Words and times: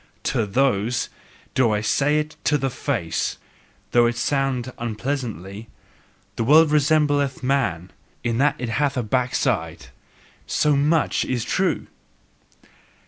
TO 0.23 0.47
THOSE 0.47 1.09
do 1.53 1.69
I 1.71 1.81
say 1.81 2.17
it 2.17 2.35
to 2.45 2.57
the 2.57 2.71
face, 2.71 3.37
although 3.93 4.07
it 4.07 4.15
sound 4.17 4.73
unpleasantly: 4.79 5.67
the 6.37 6.43
world 6.43 6.71
resembleth 6.71 7.43
man, 7.43 7.91
in 8.23 8.39
that 8.39 8.55
it 8.57 8.69
hath 8.69 8.97
a 8.97 9.03
backside, 9.03 9.89
SO 10.47 10.75
MUCH 10.75 11.23
is 11.25 11.43
true! 11.45 11.85